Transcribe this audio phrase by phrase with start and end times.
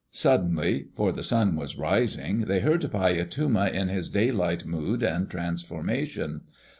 [0.09, 6.41] Suddenly, for the sun was rising, they heard Paiyatuma in his daylight mood and transformation.